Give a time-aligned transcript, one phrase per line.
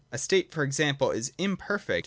[0.11, 1.99] A state, for example, is imperfect, VOL.